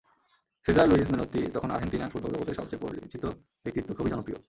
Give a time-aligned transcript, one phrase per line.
[0.65, 3.23] Caesar Luis Menotti তখন আর্হেন্তিনার football জগতের সবচেয়ে পরিচিত
[3.63, 4.39] ব্যক্তিত্ব, খুবই জনপ্রিয়।